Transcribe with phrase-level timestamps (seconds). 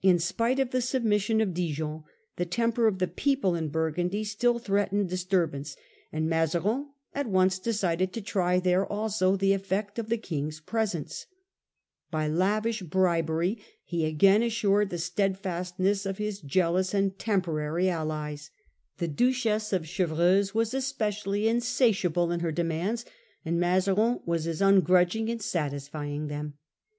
[0.00, 2.04] In spite of the submission of Dijon,
[2.36, 5.76] the temper of the people in Burgundy still threatened disturbance,
[6.10, 6.28] and The court in
[6.62, 11.26] Mazarin at once decided to try there also Burgundy, the effect of the King's presence.
[12.10, 18.50] By lavish bribery he again assured the steadfastness of his jealous and temporary allies.
[18.96, 23.04] The Duchess of Chevreuse was especially insatiable in her demands
[23.44, 26.54] and Mazarin was as ungrudging in satisfying them.